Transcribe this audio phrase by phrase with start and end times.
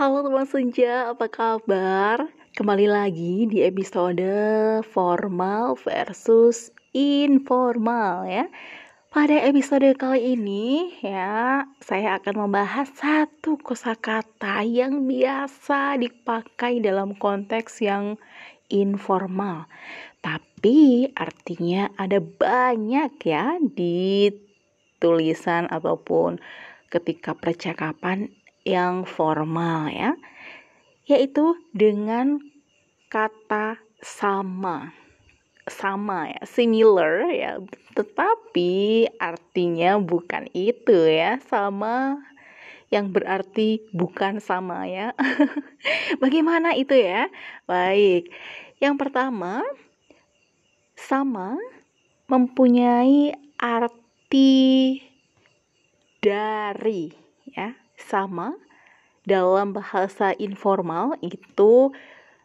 [0.00, 2.24] Halo teman senja, apa kabar?
[2.56, 4.24] Kembali lagi di episode
[4.80, 8.48] formal versus informal ya.
[9.12, 17.84] Pada episode kali ini ya, saya akan membahas satu kosakata yang biasa dipakai dalam konteks
[17.84, 18.16] yang
[18.72, 19.68] informal.
[20.24, 24.32] Tapi artinya ada banyak ya di
[24.96, 26.40] tulisan ataupun
[26.88, 28.32] ketika percakapan
[28.70, 30.14] yang formal ya,
[31.10, 32.38] yaitu dengan
[33.10, 34.94] kata sama.
[35.70, 37.62] Sama ya, similar ya,
[37.94, 42.18] tetapi artinya bukan itu ya, sama
[42.90, 45.14] yang berarti bukan sama ya.
[46.22, 47.30] Bagaimana itu ya?
[47.70, 48.34] Baik.
[48.82, 49.62] Yang pertama,
[50.98, 51.54] sama
[52.26, 54.98] mempunyai arti
[56.20, 57.10] dari
[57.50, 57.72] ya
[58.08, 58.56] sama
[59.28, 61.92] dalam bahasa informal itu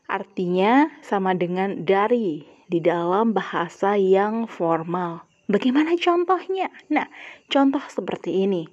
[0.06, 5.26] artinya sama dengan dari di dalam bahasa yang formal.
[5.46, 6.74] Bagaimana contohnya?
[6.90, 7.06] Nah,
[7.50, 8.66] contoh seperti ini.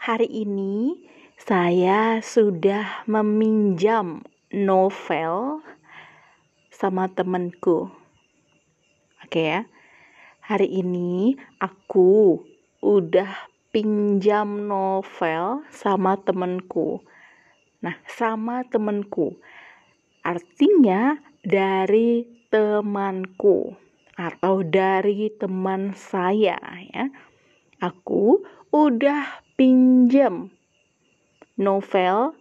[0.00, 0.98] Hari ini
[1.38, 5.62] saya sudah meminjam novel
[6.74, 7.92] sama temanku.
[9.22, 9.62] Oke ya.
[10.42, 12.42] Hari ini aku
[12.82, 17.02] udah pinjam novel sama temenku.
[17.80, 19.40] Nah, sama temenku
[20.20, 23.72] artinya dari temanku
[24.18, 26.60] atau dari teman saya
[26.92, 27.08] ya.
[27.80, 30.52] Aku udah pinjam
[31.56, 32.36] novel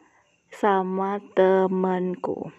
[0.52, 2.52] sama temanku.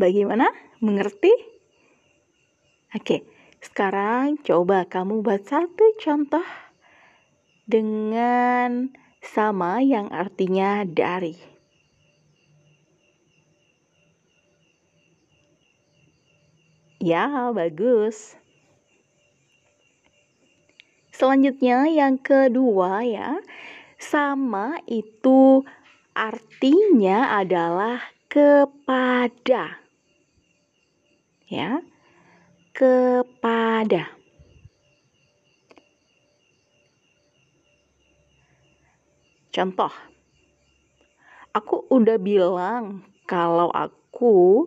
[0.00, 0.48] Bagaimana?
[0.80, 1.30] Mengerti?
[2.94, 3.04] Oke.
[3.04, 3.33] Okay.
[3.64, 6.44] Sekarang coba kamu buat satu contoh
[7.64, 8.92] dengan
[9.24, 11.32] sama yang artinya dari.
[17.00, 18.36] Ya, bagus.
[21.16, 23.40] Selanjutnya yang kedua ya,
[23.96, 25.64] sama itu
[26.12, 29.80] artinya adalah kepada.
[31.48, 31.80] Ya
[32.74, 33.53] kepada.
[39.54, 39.92] Contoh,
[41.52, 44.66] aku udah bilang kalau aku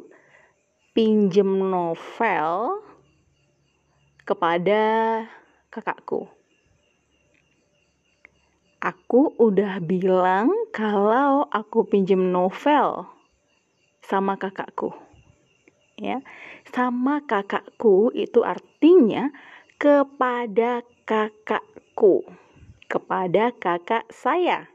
[0.94, 2.80] pinjem novel
[4.22, 4.86] kepada
[5.74, 6.30] kakakku.
[8.78, 13.10] Aku udah bilang kalau aku pinjem novel
[14.06, 15.07] sama kakakku
[15.98, 16.22] ya.
[16.70, 19.34] Sama kakakku itu artinya
[19.82, 22.26] kepada kakakku.
[22.88, 24.72] Kepada kakak saya.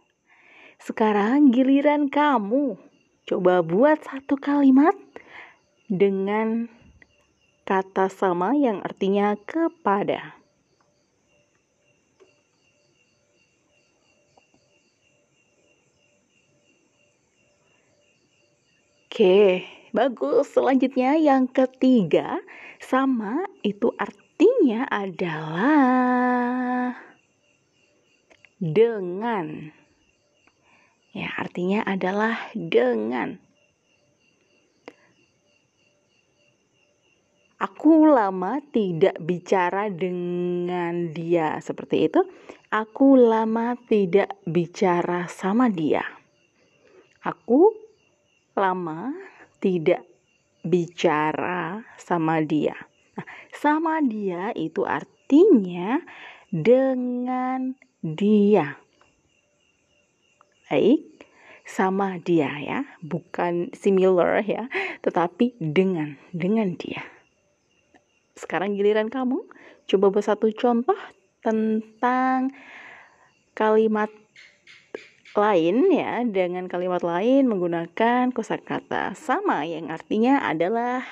[0.82, 2.76] Sekarang giliran kamu
[3.24, 4.98] coba buat satu kalimat
[5.86, 6.66] dengan
[7.62, 10.42] kata sama yang artinya kepada.
[19.12, 22.40] Oke, Bagus, selanjutnya yang ketiga,
[22.80, 26.96] sama itu artinya adalah
[28.56, 29.68] dengan.
[31.12, 33.36] Ya, artinya adalah dengan.
[37.60, 41.60] Aku lama tidak bicara dengan dia.
[41.60, 42.24] Seperti itu.
[42.72, 46.00] Aku lama tidak bicara sama dia.
[47.22, 47.70] Aku
[48.56, 49.12] lama
[49.62, 50.02] tidak
[50.66, 52.74] bicara sama dia.
[53.14, 56.02] Nah, sama dia itu artinya
[56.50, 58.82] dengan dia.
[60.66, 61.28] Baik,
[61.62, 64.66] sama dia ya, bukan similar ya,
[65.04, 67.06] tetapi dengan dengan dia.
[68.34, 69.46] Sekarang giliran kamu,
[69.86, 70.96] coba buat satu contoh
[71.44, 72.50] tentang
[73.52, 74.08] kalimat
[75.32, 81.04] lain ya dengan kalimat lain menggunakan kosakata sama yang artinya adalah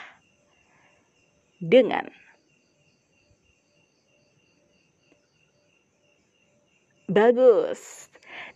[1.60, 2.08] dengan.
[7.10, 8.06] Bagus.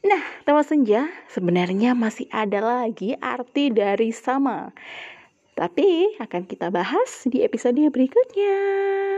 [0.05, 4.70] Nah, tawa senja sebenarnya masih ada lagi arti dari sama.
[5.58, 9.13] Tapi akan kita bahas di episode berikutnya.